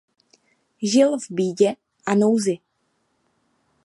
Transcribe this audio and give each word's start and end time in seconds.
Žil 0.81 1.17
v 1.19 1.27
bídě 1.31 1.75
a 2.05 2.15
nouzi. 2.15 2.57